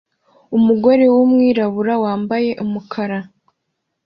[0.57, 3.17] Umugore wumwirabura wambaye umukara